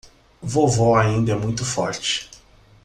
Vovó 0.41 0.95
ainda 0.95 1.33
é 1.33 1.35
muito 1.35 1.63
forte 1.63 2.27